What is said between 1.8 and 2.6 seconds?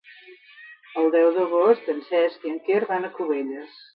en Cesc i en